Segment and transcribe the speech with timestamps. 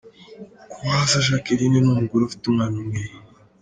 [0.77, 3.01] Kuwaza Jacqueline ni umugore ufite umwana umwe.